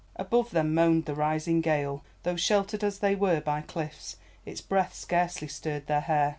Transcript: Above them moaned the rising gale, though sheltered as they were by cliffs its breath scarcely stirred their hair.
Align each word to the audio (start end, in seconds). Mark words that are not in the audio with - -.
Above 0.15 0.49
them 0.49 0.73
moaned 0.73 1.05
the 1.05 1.13
rising 1.13 1.61
gale, 1.61 2.03
though 2.23 2.35
sheltered 2.35 2.83
as 2.83 2.97
they 2.97 3.13
were 3.13 3.39
by 3.39 3.61
cliffs 3.61 4.17
its 4.47 4.59
breath 4.59 4.95
scarcely 4.95 5.47
stirred 5.47 5.85
their 5.85 6.01
hair. 6.01 6.29